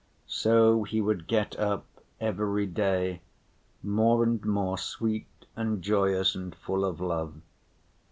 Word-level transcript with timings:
So 0.25 0.81
he 0.81 0.99
would 0.99 1.27
get 1.27 1.59
up 1.59 1.85
every 2.19 2.65
day, 2.65 3.21
more 3.83 4.23
and 4.23 4.43
more 4.43 4.79
sweet 4.79 5.27
and 5.55 5.83
joyous 5.83 6.33
and 6.33 6.55
full 6.55 6.85
of 6.85 6.99
love. 6.99 7.35